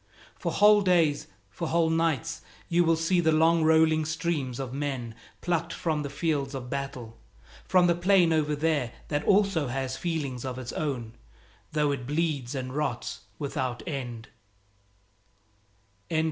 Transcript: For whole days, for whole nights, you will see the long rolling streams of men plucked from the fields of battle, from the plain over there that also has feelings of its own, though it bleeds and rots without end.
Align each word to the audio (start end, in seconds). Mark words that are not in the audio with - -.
For 0.33 0.51
whole 0.51 0.81
days, 0.81 1.27
for 1.51 1.67
whole 1.67 1.91
nights, 1.91 2.41
you 2.67 2.83
will 2.83 2.95
see 2.95 3.19
the 3.19 3.31
long 3.31 3.63
rolling 3.63 4.03
streams 4.03 4.59
of 4.59 4.73
men 4.73 5.13
plucked 5.41 5.73
from 5.73 6.01
the 6.01 6.09
fields 6.09 6.55
of 6.55 6.71
battle, 6.71 7.19
from 7.65 7.85
the 7.85 7.93
plain 7.93 8.33
over 8.33 8.55
there 8.55 8.93
that 9.09 9.23
also 9.25 9.67
has 9.67 9.97
feelings 9.97 10.43
of 10.43 10.57
its 10.57 10.73
own, 10.73 11.13
though 11.71 11.91
it 11.91 12.07
bleeds 12.07 12.55
and 12.55 12.73
rots 12.73 13.19
without 13.37 13.83
end. 13.85 14.29